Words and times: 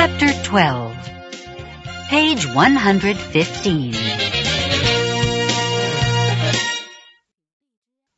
Chapter 0.00 0.32
12 0.44 0.96
Page 2.08 2.46
115 2.46 3.94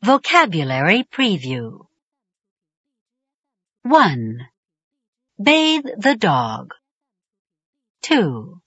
Vocabulary 0.05 1.03
Preview 1.13 1.81
1. 3.83 4.39
Bathe 5.43 5.87
the 5.99 6.15
dog. 6.15 6.73
2. 8.03 8.61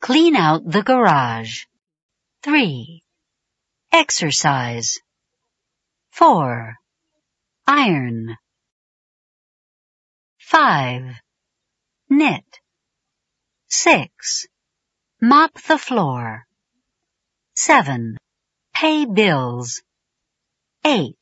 Clean 0.00 0.34
out 0.34 0.62
the 0.64 0.82
garage. 0.82 1.64
3. 2.44 3.02
Exercise. 3.92 5.00
4. 6.12 6.76
Iron. 7.66 8.38
5. 10.38 11.21
Knit. 12.14 12.60
6. 13.68 14.46
Mop 15.22 15.54
the 15.62 15.78
floor. 15.78 16.46
7. 17.56 18.18
Pay 18.74 19.06
bills. 19.06 19.80
8. 20.84 21.16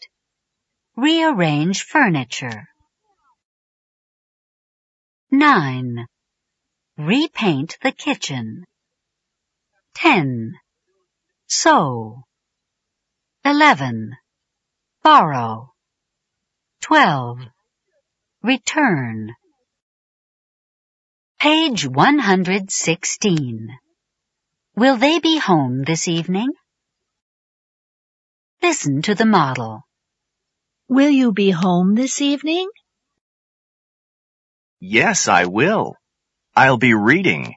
Rearrange 0.96 1.84
furniture. 1.84 2.66
9. 5.30 6.06
Repaint 6.98 7.78
the 7.82 7.92
kitchen. 7.92 8.64
10. 9.94 10.54
Sew. 11.46 12.24
11. 13.44 14.16
Borrow. 15.04 15.72
12. 16.80 17.38
Return. 18.42 19.36
Page 21.40 21.86
116. 21.86 23.68
Will 24.76 24.96
they 24.98 25.20
be 25.20 25.38
home 25.38 25.84
this 25.84 26.06
evening? 26.06 26.52
Listen 28.60 29.00
to 29.00 29.14
the 29.14 29.24
model. 29.24 29.80
Will 30.86 31.08
you 31.08 31.32
be 31.32 31.48
home 31.50 31.94
this 31.94 32.20
evening? 32.20 32.68
Yes, 34.80 35.28
I 35.28 35.46
will. 35.46 35.94
I'll 36.54 36.76
be 36.76 36.92
reading. 36.92 37.54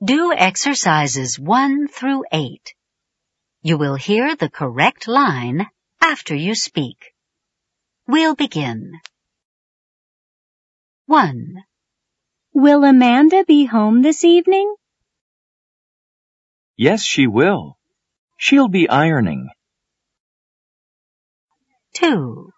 Do 0.00 0.32
exercises 0.32 1.36
1 1.36 1.88
through 1.88 2.22
8. 2.30 2.74
You 3.62 3.76
will 3.76 3.96
hear 3.96 4.36
the 4.36 4.48
correct 4.48 5.08
line 5.08 5.66
after 6.00 6.36
you 6.36 6.54
speak. 6.54 7.12
We'll 8.06 8.36
begin. 8.36 9.00
1. 11.06 11.64
Will 12.54 12.84
Amanda 12.84 13.44
be 13.46 13.64
home 13.64 14.02
this 14.02 14.24
evening? 14.24 14.74
Yes, 16.76 17.02
she 17.02 17.26
will. 17.26 17.78
She'll 18.36 18.68
be 18.68 18.88
ironing. 18.90 19.48
2. 21.94 22.50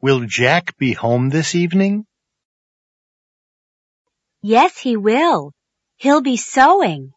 Will 0.00 0.24
Jack 0.26 0.78
be 0.78 0.94
home 0.94 1.28
this 1.28 1.54
evening? 1.54 2.06
Yes, 4.40 4.78
he 4.78 4.96
will. 4.96 5.52
He'll 5.96 6.22
be 6.22 6.38
sewing. 6.38 7.12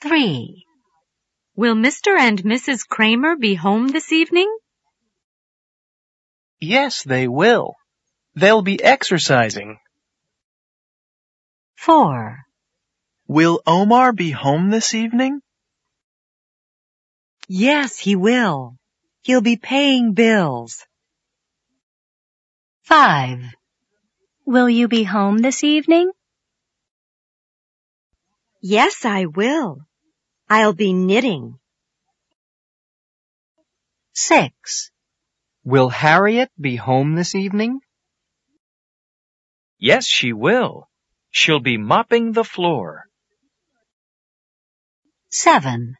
3. 0.00 0.64
Will 1.56 1.74
Mr. 1.74 2.16
and 2.16 2.40
Mrs. 2.42 2.86
Kramer 2.88 3.36
be 3.36 3.54
home 3.54 3.88
this 3.88 4.12
evening? 4.12 4.56
Yes, 6.60 7.02
they 7.02 7.26
will. 7.26 7.74
They'll 8.36 8.62
be 8.62 8.82
exercising. 8.82 9.78
4. 11.80 12.44
Will 13.26 13.62
Omar 13.66 14.12
be 14.12 14.30
home 14.30 14.68
this 14.68 14.92
evening? 14.92 15.40
Yes, 17.48 17.98
he 17.98 18.16
will. 18.16 18.76
He'll 19.22 19.40
be 19.40 19.56
paying 19.56 20.12
bills. 20.12 20.84
5. 22.82 23.54
Will 24.44 24.68
you 24.68 24.88
be 24.88 25.04
home 25.04 25.38
this 25.38 25.64
evening? 25.64 26.10
Yes, 28.60 29.06
I 29.06 29.24
will. 29.24 29.78
I'll 30.50 30.74
be 30.74 30.92
knitting. 30.92 31.58
6. 34.12 34.90
Will 35.64 35.88
Harriet 35.88 36.50
be 36.60 36.76
home 36.76 37.14
this 37.14 37.34
evening? 37.34 37.80
Yes, 39.78 40.06
she 40.06 40.34
will. 40.34 40.89
She'll 41.30 41.60
be 41.60 41.76
mopping 41.76 42.32
the 42.32 42.44
floor. 42.44 43.06
7. 45.30 45.96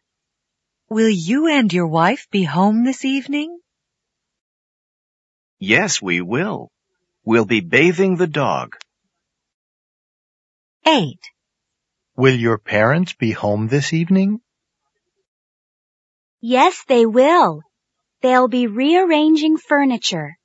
Will 0.88 1.08
you 1.08 1.46
and 1.46 1.72
your 1.72 1.86
wife 1.86 2.26
be 2.30 2.42
home 2.42 2.84
this 2.84 3.04
evening? 3.04 3.60
Yes, 5.60 6.02
we 6.02 6.20
will. 6.20 6.70
We'll 7.24 7.44
be 7.44 7.60
bathing 7.60 8.16
the 8.16 8.26
dog. 8.26 8.76
8. 10.84 11.18
Will 12.16 12.34
your 12.34 12.58
parents 12.58 13.12
be 13.12 13.30
home 13.30 13.68
this 13.68 13.92
evening? 13.92 14.40
Yes, 16.40 16.84
they 16.88 17.06
will. 17.06 17.62
They'll 18.22 18.48
be 18.48 18.66
rearranging 18.66 19.58
furniture. 19.58 20.36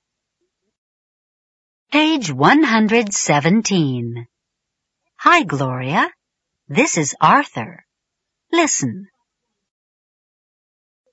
Page 1.91 2.31
117. 2.31 4.27
Hi, 5.27 5.41
Gloria. 5.41 6.11
This 6.67 6.99
is 6.99 7.15
Arthur. 7.19 7.83
Listen. 8.51 9.07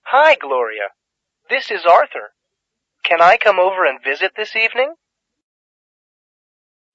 Hi, 0.03 0.35
Gloria. 0.35 0.89
This 1.49 1.71
is 1.71 1.87
Arthur. 1.87 2.29
Can 3.05 3.23
I 3.23 3.39
come 3.39 3.59
over 3.59 3.87
and 3.87 4.05
visit 4.05 4.33
this 4.37 4.55
evening? 4.55 4.93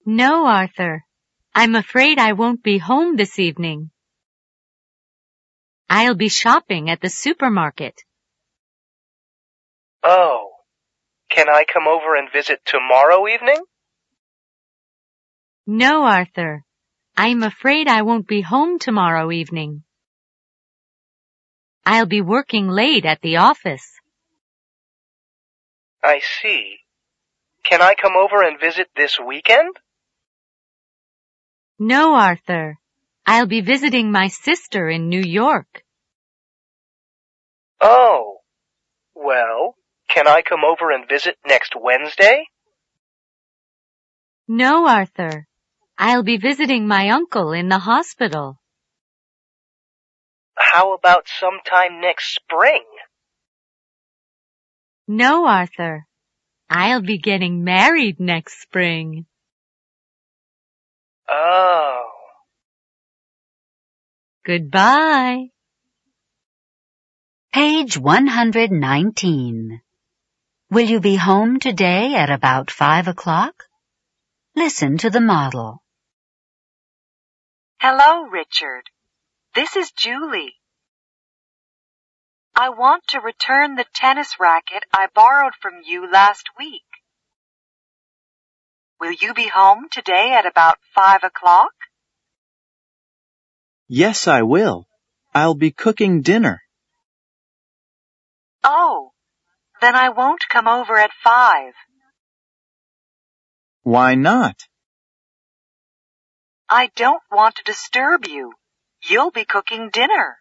No, 0.05 0.45
Arthur. 0.45 1.05
I'm 1.55 1.73
afraid 1.73 2.19
I 2.19 2.33
won't 2.33 2.61
be 2.61 2.77
home 2.77 3.15
this 3.15 3.39
evening. 3.39 3.89
I'll 5.89 6.13
be 6.13 6.29
shopping 6.29 6.91
at 6.91 7.01
the 7.01 7.09
supermarket. 7.09 7.95
Oh. 10.03 10.51
Can 11.31 11.49
I 11.49 11.65
come 11.65 11.87
over 11.87 12.15
and 12.15 12.31
visit 12.31 12.59
tomorrow 12.63 13.27
evening? 13.27 13.63
No, 15.65 16.03
Arthur. 16.03 16.63
I'm 17.19 17.41
afraid 17.41 17.87
I 17.87 18.03
won't 18.03 18.27
be 18.27 18.41
home 18.41 18.77
tomorrow 18.77 19.31
evening. 19.31 19.81
I'll 21.83 22.05
be 22.05 22.21
working 22.21 22.67
late 22.67 23.05
at 23.05 23.21
the 23.21 23.37
office. 23.37 23.91
I 26.03 26.21
see. 26.41 26.77
Can 27.63 27.81
I 27.81 27.95
come 27.95 28.13
over 28.15 28.43
and 28.43 28.59
visit 28.59 28.89
this 28.95 29.17
weekend? 29.19 29.75
No, 31.79 32.13
Arthur. 32.13 32.77
I'll 33.25 33.47
be 33.47 33.61
visiting 33.61 34.11
my 34.11 34.27
sister 34.27 34.87
in 34.87 35.09
New 35.09 35.23
York. 35.23 35.83
Oh. 37.81 38.41
Well, 39.15 39.75
can 40.07 40.27
I 40.27 40.43
come 40.43 40.61
over 40.63 40.91
and 40.91 41.09
visit 41.09 41.35
next 41.47 41.73
Wednesday? 41.75 42.45
No, 44.47 44.87
Arthur. 44.87 45.47
I'll 45.97 46.23
be 46.23 46.37
visiting 46.37 46.87
my 46.87 47.09
uncle 47.09 47.53
in 47.53 47.69
the 47.69 47.79
hospital. 47.79 48.59
How 50.55 50.93
about 50.93 51.27
sometime 51.27 52.01
next 52.01 52.35
spring? 52.35 52.83
No, 55.07 55.47
Arthur. 55.47 56.05
I'll 56.69 57.01
be 57.01 57.17
getting 57.17 57.63
married 57.63 58.19
next 58.19 58.61
spring. 58.61 59.25
Oh. 61.29 62.11
Goodbye. 64.45 65.47
Page 67.53 67.97
119. 67.97 69.81
Will 70.69 70.87
you 70.87 70.99
be 70.99 71.15
home 71.15 71.59
today 71.59 72.13
at 72.15 72.29
about 72.29 72.69
5 72.69 73.07
o'clock? 73.07 73.63
Listen 74.55 74.97
to 74.99 75.09
the 75.09 75.21
model. 75.21 75.81
Hello, 77.79 78.23
Richard. 78.23 78.89
This 79.53 79.75
is 79.75 79.91
Julie. 79.91 80.55
I 82.55 82.69
want 82.69 83.03
to 83.09 83.19
return 83.19 83.75
the 83.75 83.85
tennis 83.93 84.39
racket 84.39 84.83
I 84.91 85.09
borrowed 85.13 85.53
from 85.61 85.73
you 85.85 86.11
last 86.11 86.49
week. 86.57 86.81
Will 88.99 89.11
you 89.11 89.35
be 89.35 89.47
home 89.47 89.89
today 89.91 90.33
at 90.35 90.47
about 90.47 90.79
five 90.95 91.23
o'clock? 91.23 91.73
Yes, 93.87 94.27
I 94.27 94.41
will. 94.41 94.87
I'll 95.35 95.53
be 95.53 95.69
cooking 95.69 96.23
dinner. 96.23 96.63
Oh, 98.63 99.11
then 99.81 99.95
I 99.95 100.09
won't 100.09 100.49
come 100.49 100.67
over 100.67 100.97
at 100.97 101.11
five. 101.23 101.73
Why 103.83 104.15
not? 104.15 104.55
I 106.69 106.89
don't 106.95 107.21
want 107.31 107.55
to 107.55 107.63
disturb 107.63 108.25
you. 108.27 108.51
You'll 109.03 109.31
be 109.31 109.45
cooking 109.45 109.89
dinner. 109.89 110.37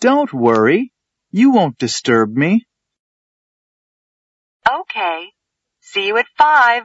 Don't 0.00 0.32
worry. 0.32 0.92
You 1.30 1.52
won't 1.52 1.78
disturb 1.78 2.36
me. 2.36 2.66
Okay. 4.68 5.32
See 5.80 6.06
you 6.06 6.18
at 6.18 6.26
five. 6.36 6.84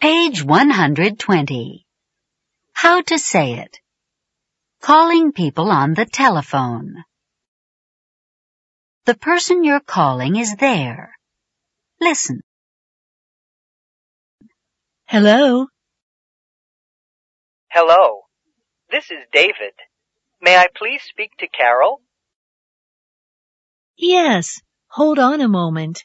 Page 0.00 0.42
120. 0.42 1.86
How 2.72 3.02
to 3.02 3.18
say 3.18 3.54
it. 3.54 3.78
Calling 4.80 5.32
people 5.32 5.70
on 5.70 5.94
the 5.94 6.06
telephone. 6.06 7.04
The 9.04 9.14
person 9.14 9.62
you're 9.62 9.80
calling 9.80 10.36
is 10.36 10.56
there. 10.56 11.12
Listen. 12.00 12.40
Hello? 15.12 15.66
Hello. 17.68 18.20
This 18.92 19.10
is 19.10 19.26
David. 19.32 19.74
May 20.40 20.56
I 20.56 20.68
please 20.72 21.02
speak 21.02 21.32
to 21.40 21.48
Carol? 21.48 22.00
Yes. 23.98 24.60
Hold 24.86 25.18
on 25.18 25.40
a 25.40 25.48
moment. 25.48 26.04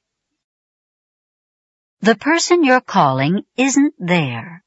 The 2.01 2.15
person 2.15 2.63
you're 2.63 2.81
calling 2.81 3.43
isn't 3.55 3.93
there. 3.99 4.63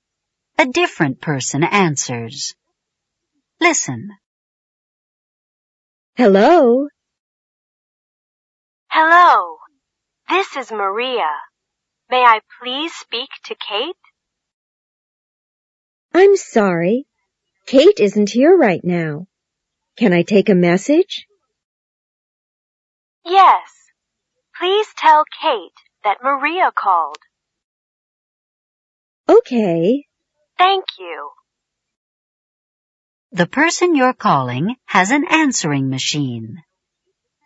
A 0.57 0.67
different 0.67 1.21
person 1.21 1.65
answers. 1.65 2.55
Listen. 3.61 4.11
Hello? 6.15 6.87
Hello. 8.89 9.57
This 10.29 10.57
is 10.57 10.71
Maria. 10.71 11.29
May 12.09 12.23
I 12.23 12.39
please 12.63 12.93
speak 12.93 13.31
to 13.47 13.57
Kate? 13.57 13.97
I'm 16.15 16.37
sorry. 16.37 17.07
Kate 17.67 18.01
isn't 18.01 18.31
here 18.31 18.57
right 18.57 18.83
now. 18.83 19.27
Can 19.97 20.13
I 20.13 20.23
take 20.23 20.49
a 20.49 20.55
message? 20.55 21.27
Yes. 23.25 23.69
Please 24.59 24.87
tell 24.97 25.25
Kate 25.43 25.73
that 26.05 26.19
Maria 26.23 26.73
called. 26.75 27.19
Okay. 29.29 30.07
Thank 30.57 30.85
you. 30.99 31.31
The 33.33 33.47
person 33.47 33.95
you're 33.95 34.15
calling 34.15 34.77
has 34.87 35.11
an 35.11 35.27
answering 35.29 35.91
machine. 35.91 36.63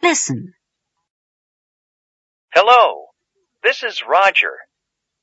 Listen. 0.03 0.55
Hello. 2.55 3.06
This 3.62 3.82
is 3.82 4.03
Roger. 4.08 4.53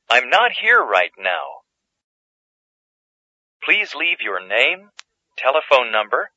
I'm 0.09 0.29
not 0.29 0.51
here 0.51 0.83
right 0.83 1.11
now. 1.17 1.58
Please 3.69 3.93
leave 3.93 4.17
your 4.19 4.39
name, 4.39 4.89
telephone 5.37 5.91
number, 5.91 6.31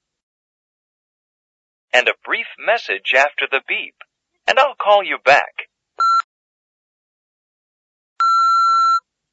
and 1.90 2.06
a 2.06 2.12
brief 2.26 2.44
message 2.58 3.14
after 3.16 3.46
the 3.50 3.62
beep, 3.66 3.94
and 4.46 4.58
I'll 4.58 4.74
call 4.74 5.02
you 5.02 5.16
back. 5.24 5.54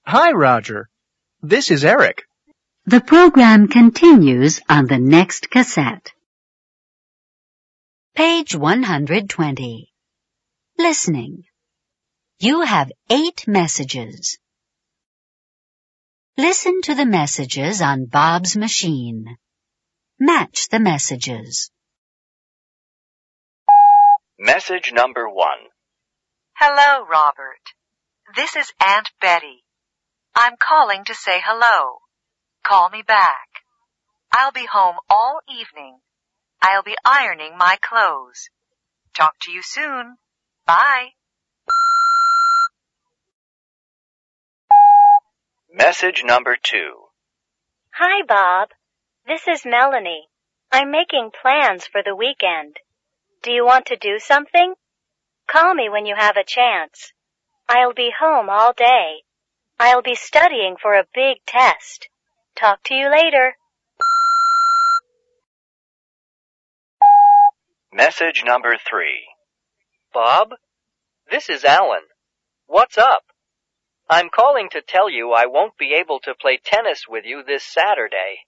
Hi, 0.05 0.31
Roger. 0.31 0.87
This 1.41 1.71
is 1.71 1.83
Eric. 1.83 2.23
The 2.85 3.01
program 3.01 3.67
continues 3.67 4.61
on 4.69 4.87
the 4.87 4.97
next 4.97 5.49
cassette. 5.49 6.13
Page 8.15 8.55
120. 8.55 9.91
Listening. 10.77 11.43
You 12.39 12.61
have 12.61 12.93
eight 13.09 13.45
messages. 13.45 14.39
Listen 16.39 16.79
to 16.83 16.95
the 16.95 17.05
messages 17.05 17.81
on 17.81 18.05
Bob's 18.05 18.55
machine. 18.55 19.35
Match 20.17 20.69
the 20.69 20.79
messages. 20.79 21.69
Message 24.39 24.93
number 24.93 25.27
one. 25.27 25.67
Hello, 26.53 27.05
Robert. 27.05 27.65
This 28.37 28.55
is 28.55 28.71
Aunt 28.79 29.09
Betty. 29.19 29.65
I'm 30.33 30.53
calling 30.57 31.03
to 31.07 31.13
say 31.13 31.41
hello. 31.45 31.97
Call 32.65 32.89
me 32.89 33.01
back. 33.05 33.49
I'll 34.31 34.53
be 34.53 34.65
home 34.65 34.95
all 35.09 35.41
evening. 35.49 35.99
I'll 36.61 36.83
be 36.83 36.95
ironing 37.03 37.57
my 37.57 37.77
clothes. 37.81 38.47
Talk 39.13 39.33
to 39.41 39.51
you 39.51 39.61
soon. 39.61 40.15
Bye. 40.65 41.09
Message 45.73 46.23
number 46.25 46.57
two. 46.61 46.93
Hi, 47.93 48.25
Bob. 48.27 48.69
This 49.27 49.47
is 49.47 49.67
Melanie. 49.67 50.27
I'm 50.71 50.89
making 50.89 51.29
plans 51.39 51.85
for 51.85 52.01
the 52.03 52.15
weekend. 52.15 52.77
Do 53.43 53.51
you 53.51 53.65
want 53.65 53.85
to 53.87 53.95
do 53.95 54.17
something? 54.17 54.73
Call 55.47 55.75
me 55.75 55.87
when 55.87 56.07
you 56.07 56.15
have 56.17 56.37
a 56.37 56.43
chance. 56.43 57.13
I'll 57.67 57.93
be 57.93 58.11
home 58.19 58.49
all 58.49 58.73
day. 58.73 59.23
I'll 59.79 60.01
be 60.01 60.15
studying 60.15 60.75
for 60.81 60.95
a 60.95 61.05
big 61.13 61.37
test. 61.45 62.09
Talk 62.55 62.81
to 62.85 62.95
you 62.95 63.11
later. 63.11 63.55
Message 67.93 68.43
number 68.43 68.75
three. 68.89 69.27
Bob? 70.13 70.49
This 71.29 71.47
is 71.47 71.63
Alan. 71.63 72.07
What's 72.65 72.97
up? 72.97 73.23
I'm 74.11 74.29
calling 74.29 74.69
to 74.71 74.81
tell 74.81 75.07
you 75.07 75.33
I 75.33 75.45
won't 75.45 75.77
be 75.77 75.93
able 75.93 76.19
to 76.21 76.33
play 76.33 76.59
tennis 76.63 77.03
with 77.07 77.25
you 77.25 77.43
this 77.45 77.63
Saturday. 77.63 78.39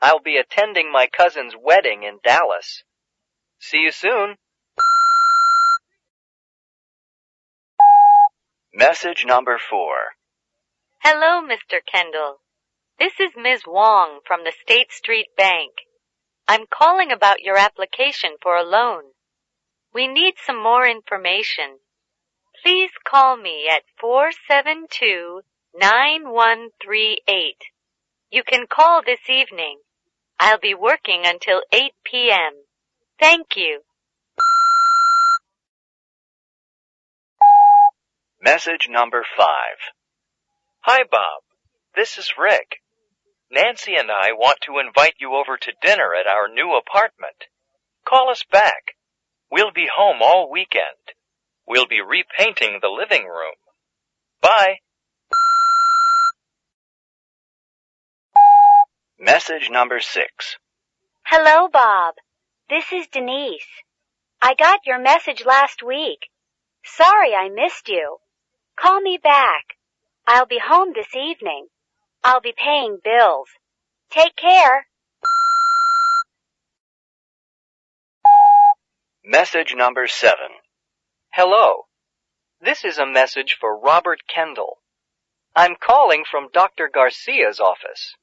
I'll 0.00 0.20
be 0.20 0.38
attending 0.38 0.90
my 0.90 1.06
cousin's 1.06 1.54
wedding 1.60 2.04
in 2.04 2.20
Dallas. 2.24 2.84
See 3.58 3.78
you 3.78 3.90
soon. 3.90 4.36
Message 8.72 9.24
number 9.26 9.58
four. 9.58 10.16
Hello, 11.00 11.46
Mr. 11.46 11.80
Kendall. 11.84 12.38
This 12.98 13.12
is 13.20 13.32
Ms. 13.36 13.62
Wong 13.66 14.20
from 14.26 14.44
the 14.44 14.52
State 14.62 14.90
Street 14.90 15.28
Bank. 15.36 15.72
I'm 16.48 16.64
calling 16.66 17.12
about 17.12 17.42
your 17.42 17.58
application 17.58 18.36
for 18.42 18.56
a 18.56 18.64
loan. 18.64 19.04
We 19.92 20.08
need 20.08 20.34
some 20.46 20.62
more 20.62 20.88
information. 20.88 21.78
Please 22.64 22.92
call 23.06 23.36
me 23.36 23.68
at 23.70 23.82
472-9138. 24.02 25.42
You 28.30 28.42
can 28.42 28.66
call 28.66 29.02
this 29.04 29.28
evening. 29.28 29.80
I'll 30.40 30.58
be 30.58 30.72
working 30.72 31.24
until 31.26 31.60
8 31.70 31.92
p.m. 32.06 32.52
Thank 33.20 33.48
you. 33.56 33.82
Message 38.40 38.88
number 38.88 39.26
five. 39.36 39.76
Hi, 40.80 41.02
Bob. 41.10 41.42
This 41.94 42.16
is 42.16 42.32
Rick. 42.38 42.80
Nancy 43.50 43.94
and 43.94 44.10
I 44.10 44.32
want 44.32 44.60
to 44.62 44.78
invite 44.78 45.16
you 45.20 45.34
over 45.34 45.58
to 45.58 45.72
dinner 45.82 46.14
at 46.18 46.26
our 46.26 46.48
new 46.48 46.74
apartment. 46.74 47.44
Call 48.08 48.30
us 48.30 48.42
back. 48.50 48.96
We'll 49.50 49.70
be 49.70 49.86
home 49.94 50.22
all 50.22 50.50
weekend. 50.50 51.14
We'll 51.66 51.86
be 51.86 52.00
repainting 52.00 52.78
the 52.80 52.88
living 52.88 53.24
room. 53.24 53.54
Bye. 54.40 54.76
Message 59.18 59.70
number 59.70 60.00
six. 60.00 60.56
Hello, 61.24 61.68
Bob. 61.72 62.14
This 62.68 62.84
is 62.92 63.06
Denise. 63.06 63.66
I 64.42 64.54
got 64.54 64.80
your 64.84 64.98
message 64.98 65.44
last 65.46 65.82
week. 65.82 66.28
Sorry 66.84 67.34
I 67.34 67.48
missed 67.48 67.88
you. 67.88 68.18
Call 68.78 69.00
me 69.00 69.18
back. 69.22 69.64
I'll 70.26 70.46
be 70.46 70.60
home 70.62 70.92
this 70.94 71.14
evening. 71.14 71.68
I'll 72.22 72.40
be 72.40 72.54
paying 72.56 72.98
bills. 73.02 73.48
Take 74.10 74.36
care. 74.36 74.86
Message 79.24 79.74
number 79.74 80.06
seven. 80.06 80.48
Hello. 81.36 81.86
This 82.60 82.84
is 82.84 82.96
a 82.96 83.04
message 83.04 83.56
for 83.60 83.76
Robert 83.76 84.20
Kendall. 84.32 84.78
I'm 85.56 85.74
calling 85.74 86.22
from 86.30 86.46
Dr. 86.52 86.88
Garcia's 86.88 87.58
office. 87.58 88.14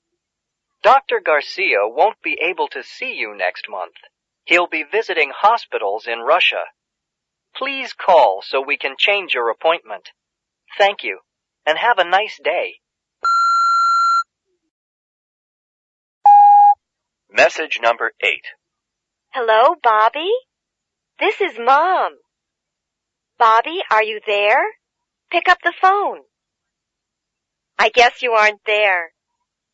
Dr. 0.81 1.19
Garcia 1.19 1.79
won't 1.81 2.21
be 2.23 2.39
able 2.41 2.69
to 2.69 2.81
see 2.81 3.11
you 3.15 3.35
next 3.37 3.65
month. 3.69 3.95
He'll 4.45 4.69
be 4.69 4.85
visiting 4.89 5.33
hospitals 5.35 6.07
in 6.07 6.19
Russia. 6.19 6.63
Please 7.53 7.91
call 7.91 8.41
so 8.45 8.61
we 8.61 8.77
can 8.77 8.95
change 8.97 9.33
your 9.33 9.49
appointment. 9.49 10.11
Thank 10.77 11.03
you, 11.03 11.19
and 11.65 11.77
have 11.77 11.99
a 11.99 12.09
nice 12.09 12.39
day. 12.41 12.75
Message 17.29 17.77
number 17.83 18.13
eight. 18.23 18.45
Hello, 19.33 19.75
Bobby? 19.83 20.31
This 21.19 21.41
is 21.41 21.59
Mom. 21.59 22.20
Bobby, 23.41 23.81
are 23.89 24.03
you 24.03 24.19
there? 24.27 24.63
Pick 25.31 25.49
up 25.49 25.57
the 25.63 25.73
phone. 25.81 26.19
I 27.79 27.89
guess 27.89 28.21
you 28.21 28.33
aren't 28.33 28.63
there. 28.67 29.13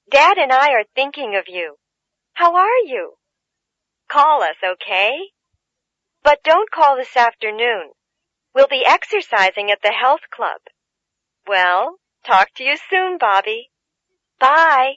Dad 0.09 0.37
and 0.37 0.53
I 0.53 0.69
are 0.69 0.85
thinking 0.95 1.35
of 1.35 1.49
you. 1.49 1.75
How 2.31 2.55
are 2.55 2.77
you? 2.85 3.15
Call 4.09 4.41
us, 4.41 4.55
okay? 4.63 5.17
But 6.23 6.43
don't 6.45 6.71
call 6.71 6.95
this 6.95 7.17
afternoon. 7.17 7.91
We'll 8.55 8.69
be 8.69 8.85
exercising 8.87 9.69
at 9.69 9.81
the 9.83 9.91
health 9.91 10.21
club. 10.33 10.61
Well, 11.45 11.97
talk 12.25 12.47
to 12.55 12.63
you 12.63 12.77
soon, 12.89 13.17
Bobby. 13.17 13.69
Bye. 14.39 14.93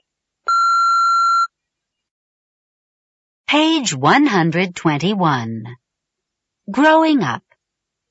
Page 3.48 3.96
121. 3.96 5.64
Growing 6.70 7.24
up. 7.24 7.42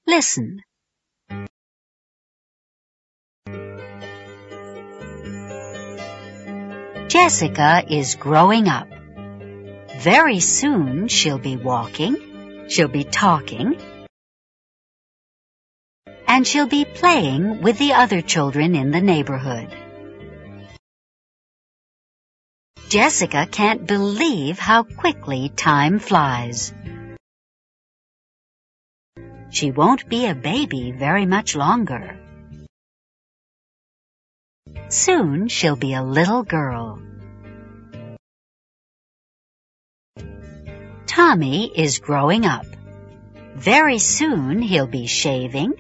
Listen. 0.10 0.64
Jessica 7.08 7.84
is 7.88 8.16
growing 8.16 8.68
up. 8.68 8.88
Very 10.00 10.40
soon 10.40 11.10
she'll 11.10 11.38
be 11.38 11.58
walking, 11.58 12.70
she'll 12.70 12.88
be 12.88 13.04
talking, 13.04 13.78
and 16.28 16.48
she'll 16.48 16.66
be 16.66 16.86
playing 16.86 17.62
with 17.62 17.78
the 17.78 17.94
other 17.94 18.24
children 18.24 18.76
in 18.76 18.90
the 18.90 19.02
neighborhood. 19.02 19.70
Jessica 22.88 23.46
can't 23.46 23.86
believe 23.86 24.58
how 24.58 24.82
quickly 24.82 25.50
time 25.50 26.00
flies. 26.00 26.74
She 29.50 29.72
won't 29.72 30.08
be 30.08 30.28
a 30.28 30.36
baby 30.36 30.92
very 30.92 31.26
much 31.26 31.56
longer. 31.56 32.18
Soon 34.90 35.48
she'll 35.48 35.76
be 35.76 35.94
a 35.94 36.04
little 36.04 36.44
girl. 36.44 37.02
Tommy 41.06 41.72
is 41.76 42.00
growing 42.00 42.46
up. 42.46 42.66
Very 43.56 44.00
soon 44.00 44.62
he'll 44.62 44.88
be 44.88 45.06
shaving, 45.08 45.74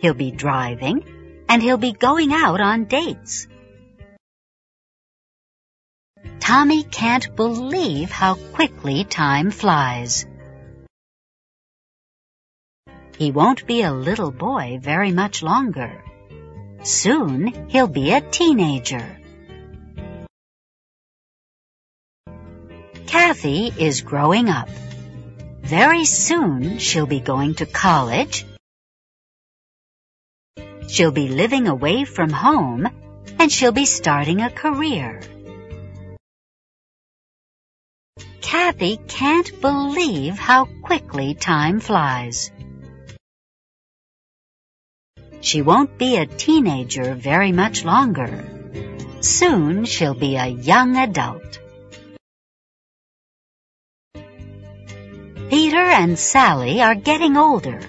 he'll 0.00 0.14
be 0.14 0.30
driving, 0.30 1.04
and 1.48 1.62
he'll 1.62 1.78
be 1.78 1.92
going 1.92 2.32
out 2.32 2.60
on 2.60 2.84
dates. 2.84 3.46
Tommy 6.40 6.82
can't 6.82 7.34
believe 7.36 8.10
how 8.10 8.34
quickly 8.34 9.04
time 9.04 9.50
flies. 9.50 10.26
He 13.20 13.30
won't 13.30 13.66
be 13.66 13.82
a 13.82 13.92
little 13.92 14.30
boy 14.30 14.78
very 14.80 15.12
much 15.12 15.42
longer. 15.42 16.02
Soon 16.84 17.68
he'll 17.68 17.86
be 17.86 18.12
a 18.12 18.22
teenager. 18.22 19.18
Kathy 23.06 23.74
is 23.78 24.00
growing 24.00 24.48
up. 24.48 24.70
Very 25.60 26.06
soon 26.06 26.78
she'll 26.78 27.04
be 27.04 27.20
going 27.20 27.56
to 27.56 27.66
college. 27.66 28.46
She'll 30.88 31.12
be 31.12 31.28
living 31.28 31.68
away 31.68 32.06
from 32.06 32.30
home 32.30 32.88
and 33.38 33.52
she'll 33.52 33.76
be 33.82 33.84
starting 33.84 34.40
a 34.40 34.48
career. 34.48 35.20
Kathy 38.40 38.96
can't 38.96 39.60
believe 39.60 40.38
how 40.38 40.64
quickly 40.80 41.34
time 41.34 41.80
flies. 41.80 42.50
She 45.40 45.62
won't 45.62 45.96
be 45.96 46.16
a 46.16 46.26
teenager 46.26 47.14
very 47.14 47.52
much 47.52 47.84
longer. 47.84 48.44
Soon 49.20 49.84
she'll 49.84 50.14
be 50.14 50.36
a 50.36 50.46
young 50.46 50.96
adult. 50.96 51.58
Peter 55.48 55.82
and 55.82 56.18
Sally 56.18 56.80
are 56.80 56.94
getting 56.94 57.36
older. 57.36 57.80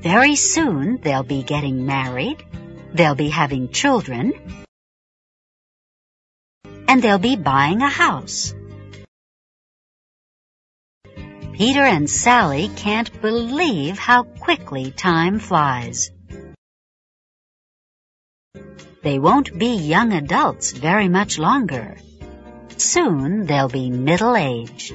Very 0.00 0.36
soon 0.36 0.98
they'll 1.02 1.22
be 1.22 1.42
getting 1.42 1.84
married, 1.84 2.42
they'll 2.94 3.14
be 3.14 3.28
having 3.28 3.70
children, 3.70 4.32
and 6.88 7.02
they'll 7.02 7.18
be 7.18 7.36
buying 7.36 7.82
a 7.82 7.88
house. 7.88 8.54
Peter 11.60 11.84
and 11.84 12.08
Sally 12.08 12.70
can't 12.74 13.20
believe 13.20 13.98
how 13.98 14.22
quickly 14.22 14.90
time 14.90 15.38
flies. 15.38 16.10
They 19.02 19.18
won't 19.18 19.58
be 19.58 19.74
young 19.76 20.14
adults 20.14 20.72
very 20.72 21.10
much 21.10 21.38
longer. 21.38 21.98
Soon 22.78 23.44
they'll 23.44 23.68
be 23.68 23.90
middle-aged. 23.90 24.94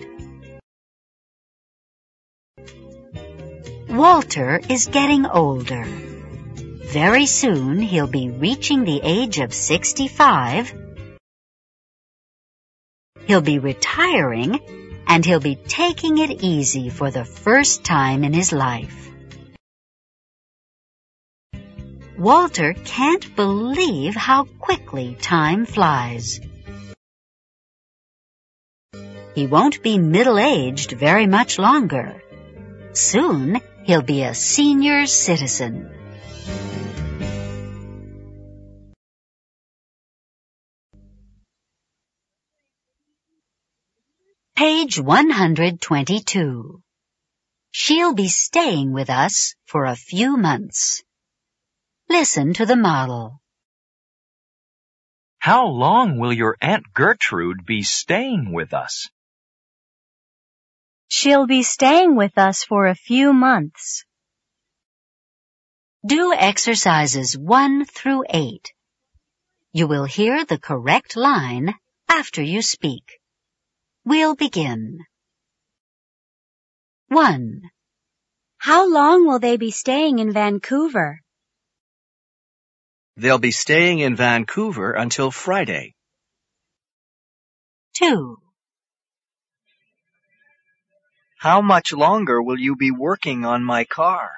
Walter 3.87 4.59
is 4.67 4.87
getting 4.87 5.27
older. 5.27 5.83
Very 5.85 7.27
soon 7.27 7.79
he'll 7.79 8.07
be 8.07 8.31
reaching 8.31 8.85
the 8.85 9.01
age 9.03 9.37
of 9.37 9.53
65. 9.53 10.73
He'll 13.27 13.41
be 13.41 13.59
retiring 13.59 14.59
and 15.07 15.25
he'll 15.25 15.39
be 15.39 15.55
taking 15.55 16.17
it 16.17 16.43
easy 16.43 16.89
for 16.89 17.11
the 17.11 17.25
first 17.25 17.83
time 17.83 18.23
in 18.23 18.33
his 18.33 18.51
life. 18.51 19.01
Walter 22.17 22.73
can't 22.73 23.35
believe 23.35 24.15
how 24.15 24.45
quickly 24.45 25.17
time 25.19 25.65
flies. 25.65 26.39
He 29.35 29.47
won't 29.47 29.83
be 29.83 29.97
middle-aged 29.97 30.93
very 30.93 31.27
much 31.27 31.59
longer. 31.59 32.23
Soon, 32.93 33.59
he'll 33.83 34.01
be 34.01 34.23
a 34.23 34.33
senior 34.33 35.05
citizen. 35.07 36.04
Page 44.85 44.99
122. 44.99 46.83
She'll 47.71 48.13
be 48.13 48.27
staying 48.27 48.93
with 48.93 49.09
us 49.09 49.55
for 49.65 49.85
a 49.85 49.95
few 49.95 50.37
months. 50.37 51.01
Listen 52.07 52.53
to 52.53 52.67
the 52.67 52.75
model. 52.75 53.41
How 55.39 55.65
long 55.65 56.19
will 56.19 56.31
your 56.31 56.55
Aunt 56.61 56.83
Gertrude 56.93 57.65
be 57.65 57.81
staying 57.81 58.53
with 58.53 58.75
us? 58.75 59.09
She'll 61.07 61.47
be 61.47 61.63
staying 61.63 62.15
with 62.15 62.37
us 62.37 62.63
for 62.63 62.85
a 62.85 62.93
few 62.93 63.33
months. 63.33 64.05
Do 66.05 66.31
exercises 66.31 67.35
1 67.35 67.85
through 67.85 68.25
8. 68.29 68.71
You 69.73 69.87
will 69.87 70.05
hear 70.05 70.45
the 70.45 70.59
correct 70.59 71.15
line 71.15 71.73
after 72.07 72.43
you 72.43 72.61
speak. 72.61 73.19
We'll 74.05 74.35
begin. 74.35 74.99
1. 77.07 77.61
How 78.59 78.87
long 78.87 79.25
will 79.25 79.39
they 79.39 79.57
be 79.57 79.71
staying 79.71 80.19
in 80.19 80.31
Vancouver? 80.31 81.21
They'll 83.17 83.39
be 83.39 83.49
staying 83.49 83.99
in 83.99 84.15
Vancouver 84.15 84.91
until 84.91 85.31
Friday. 85.31 85.95
2. 87.97 88.37
How 91.39 91.61
much 91.61 91.91
longer 91.91 92.43
will 92.43 92.59
you 92.59 92.75
be 92.75 92.91
working 92.91 93.43
on 93.43 93.63
my 93.63 93.85
car? 93.85 94.29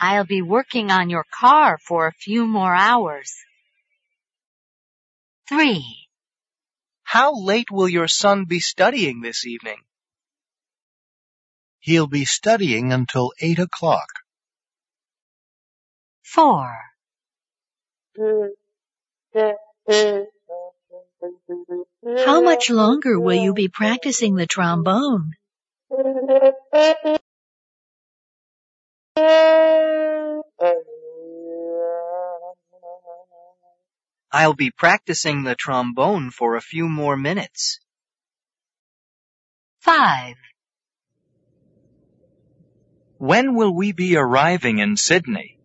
I'll 0.00 0.24
be 0.24 0.40
working 0.40 0.90
on 0.90 1.10
your 1.10 1.26
car 1.38 1.76
for 1.76 2.06
a 2.06 2.12
few 2.12 2.46
more 2.46 2.74
hours. 2.74 3.34
3. 5.50 5.84
How 7.02 7.34
late 7.34 7.72
will 7.72 7.88
your 7.88 8.06
son 8.06 8.44
be 8.44 8.60
studying 8.60 9.20
this 9.20 9.44
evening? 9.44 9.78
He'll 11.80 12.06
be 12.06 12.24
studying 12.24 12.92
until 12.92 13.32
8 13.40 13.58
o'clock. 13.58 14.10
4. 16.22 16.78
How 22.24 22.40
much 22.40 22.70
longer 22.70 23.18
will 23.18 23.42
you 23.42 23.52
be 23.52 23.66
practicing 23.66 24.36
the 24.36 24.46
trombone? 24.46 25.32
I'll 34.32 34.54
be 34.54 34.70
practicing 34.70 35.42
the 35.42 35.56
trombone 35.56 36.30
for 36.30 36.54
a 36.54 36.60
few 36.60 36.88
more 36.88 37.16
minutes. 37.16 37.80
5. 39.80 40.36
When 43.18 43.54
will 43.54 43.74
we 43.74 43.92
be 43.92 44.16
arriving 44.16 44.78
in 44.78 44.96
Sydney? 44.96 45.58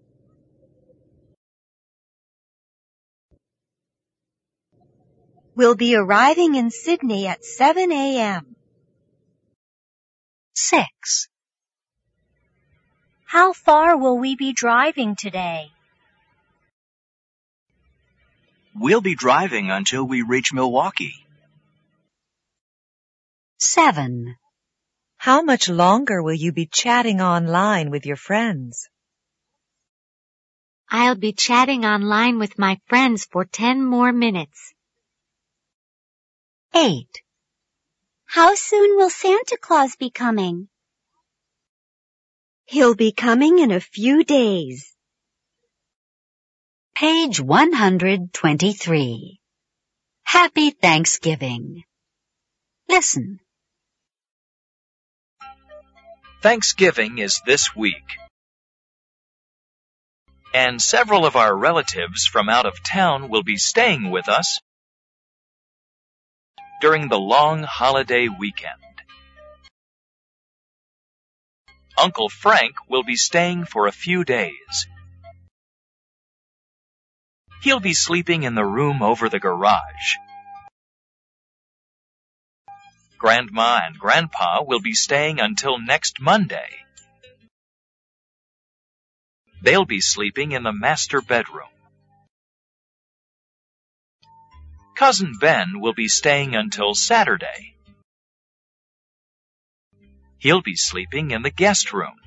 We'll 5.55 5.75
be 5.75 5.95
arriving 5.95 6.55
in 6.55 6.71
Sydney 6.71 7.27
at 7.27 7.45
7 7.45 7.91
a.m. 7.91 8.55
6. 10.55 11.27
How 13.25 13.53
far 13.53 13.95
will 13.95 14.17
we 14.17 14.35
be 14.35 14.53
driving 14.53 15.15
today? 15.15 15.71
We'll 18.77 18.99
be 18.99 19.15
driving 19.15 19.71
until 19.71 20.03
we 20.03 20.21
reach 20.21 20.51
Milwaukee. 20.51 21.25
7. 23.57 24.35
How 25.15 25.41
much 25.41 25.69
longer 25.69 26.21
will 26.21 26.33
you 26.33 26.51
be 26.51 26.65
chatting 26.65 27.21
online 27.21 27.89
with 27.89 28.05
your 28.05 28.17
friends? 28.17 28.89
I'll 30.89 31.15
be 31.15 31.31
chatting 31.31 31.85
online 31.85 32.37
with 32.37 32.59
my 32.59 32.77
friends 32.87 33.25
for 33.25 33.45
10 33.45 33.81
more 33.83 34.11
minutes. 34.11 34.73
8. 36.73 37.07
How 38.25 38.55
soon 38.55 38.97
will 38.97 39.09
Santa 39.09 39.57
Claus 39.57 39.95
be 39.95 40.09
coming? 40.09 40.67
He'll 42.65 42.95
be 42.95 43.13
coming 43.13 43.59
in 43.59 43.71
a 43.71 43.79
few 43.79 44.25
days. 44.25 44.93
Page 46.95 47.41
123. 47.41 49.39
Happy 50.23 50.71
Thanksgiving. 50.71 51.83
Listen. 52.87 53.41
Thanksgiving 56.41 57.17
is 57.17 57.41
this 57.45 57.75
week. 57.75 58.15
And 60.53 60.81
several 60.81 61.25
of 61.25 61.35
our 61.35 61.53
relatives 61.53 62.25
from 62.25 62.47
out 62.47 62.65
of 62.65 62.81
town 62.81 63.27
will 63.27 63.43
be 63.43 63.57
staying 63.57 64.09
with 64.09 64.29
us 64.29 64.61
during 66.79 67.09
the 67.09 67.19
long 67.19 67.63
holiday 67.63 68.29
weekend. 68.29 68.71
Uncle 71.97 72.29
Frank 72.29 72.75
will 72.87 73.03
be 73.03 73.17
staying 73.17 73.65
for 73.65 73.87
a 73.87 73.91
few 73.91 74.23
days. 74.23 74.87
He'll 77.65 77.79
be 77.79 77.95
sleeping 77.95 78.43
in 78.43 78.53
the 78.53 78.63
room 78.63 79.01
over 79.01 79.27
the 79.27 79.39
garage. 79.39 80.17
Grandma 83.17 83.79
and 83.83 83.97
Grandpa 83.97 84.61
will 84.61 84.81
be 84.81 84.93
staying 84.93 85.39
until 85.39 85.79
next 85.79 86.21
Monday. 86.21 86.69
They'll 89.63 89.85
be 89.85 89.99
sleeping 89.99 90.51
in 90.51 90.61
the 90.61 90.71
master 90.71 91.23
bedroom. 91.23 91.73
Cousin 94.93 95.33
Ben 95.41 95.79
will 95.79 95.95
be 95.95 96.07
staying 96.07 96.55
until 96.55 96.93
Saturday. 96.93 97.73
He'll 100.37 100.61
be 100.61 100.75
sleeping 100.75 101.31
in 101.31 101.41
the 101.41 101.49
guest 101.49 101.93
room. 101.93 102.19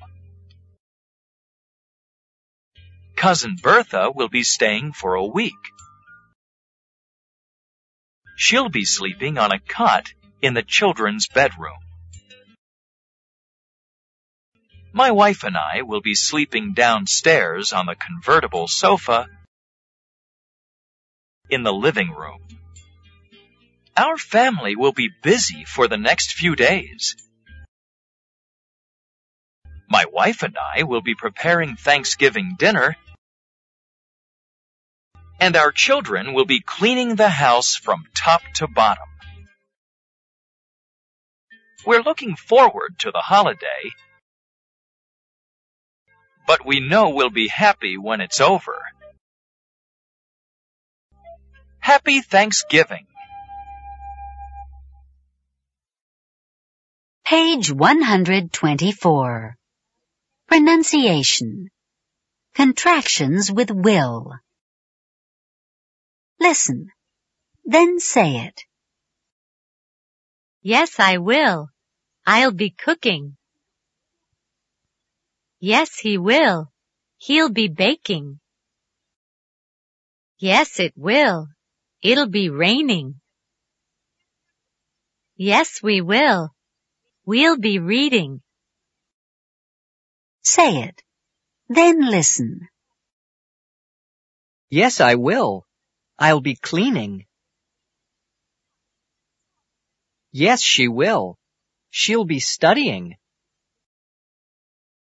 Cousin 3.19 3.57
Bertha 3.61 4.11
will 4.15 4.29
be 4.29 4.43
staying 4.43 4.93
for 4.93 5.15
a 5.15 5.25
week. 5.25 5.73
She'll 8.37 8.69
be 8.69 8.85
sleeping 8.85 9.37
on 9.37 9.51
a 9.51 9.59
cot 9.59 10.13
in 10.41 10.53
the 10.53 10.63
children's 10.63 11.27
bedroom. 11.27 11.79
My 14.93 15.11
wife 15.11 15.43
and 15.43 15.57
I 15.57 15.81
will 15.81 15.99
be 15.99 16.15
sleeping 16.15 16.71
downstairs 16.71 17.73
on 17.73 17.87
the 17.87 17.95
convertible 17.95 18.69
sofa 18.69 19.27
in 21.49 21.63
the 21.63 21.73
living 21.73 22.11
room. 22.11 22.39
Our 23.97 24.17
family 24.17 24.77
will 24.77 24.93
be 24.93 25.09
busy 25.21 25.65
for 25.65 25.89
the 25.89 25.97
next 25.97 26.35
few 26.35 26.55
days. 26.55 27.17
My 29.89 30.05
wife 30.09 30.41
and 30.41 30.55
I 30.57 30.83
will 30.83 31.01
be 31.01 31.15
preparing 31.15 31.75
Thanksgiving 31.75 32.55
dinner, 32.57 32.95
and 35.39 35.55
our 35.55 35.71
children 35.71 36.33
will 36.33 36.45
be 36.45 36.59
cleaning 36.59 37.15
the 37.15 37.29
house 37.29 37.75
from 37.75 38.05
top 38.13 38.41
to 38.55 38.67
bottom. 38.67 39.07
We're 41.85 42.01
looking 42.01 42.35
forward 42.35 42.99
to 42.99 43.11
the 43.11 43.21
holiday, 43.23 43.91
but 46.45 46.65
we 46.65 46.79
know 46.79 47.09
we'll 47.09 47.29
be 47.29 47.47
happy 47.47 47.97
when 47.97 48.21
it's 48.21 48.41
over. 48.41 48.75
Happy 51.79 52.21
Thanksgiving! 52.21 53.07
Page 57.23 57.71
124. 57.71 59.55
Pronunciation. 60.47 61.69
Contractions 62.55 63.51
with 63.51 63.69
will. 63.69 64.33
Listen. 66.39 66.91
Then 67.65 67.99
say 67.99 68.47
it. 68.47 68.61
Yes, 70.61 70.99
I 70.99 71.17
will. 71.17 71.69
I'll 72.25 72.51
be 72.51 72.69
cooking. 72.69 73.37
Yes, 75.59 75.99
he 75.99 76.17
will. 76.17 76.71
He'll 77.17 77.49
be 77.49 77.67
baking. 77.67 78.39
Yes, 80.37 80.79
it 80.79 80.93
will. 80.95 81.47
It'll 82.01 82.29
be 82.29 82.49
raining. 82.49 83.19
Yes, 85.35 85.81
we 85.83 86.01
will. 86.01 86.53
We'll 87.25 87.57
be 87.57 87.79
reading. 87.79 88.41
Say 90.43 90.83
it. 90.83 91.03
Then 91.67 92.09
listen. 92.09 92.69
Yes, 94.69 95.01
I 95.01 95.15
will. 95.15 95.65
I'll 96.21 96.41
be 96.41 96.55
cleaning. 96.55 97.25
Yes, 100.33 100.61
she 100.61 100.89
will. 100.89 101.37
She'll 101.91 102.25
be 102.25 102.41
studying. 102.41 103.15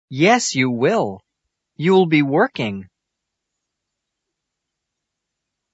Yes, 0.10 0.56
you 0.56 0.71
will. 0.71 1.21
You'll 1.76 2.08
be 2.08 2.23
working. 2.23 2.88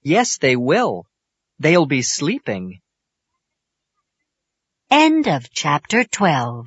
Yes, 0.02 0.36
they 0.36 0.56
will. 0.56 1.06
They'll 1.58 1.86
be 1.86 2.02
sleeping. 2.02 2.80
End 4.90 5.26
of 5.26 5.50
chapter 5.50 6.04
12. 6.04 6.66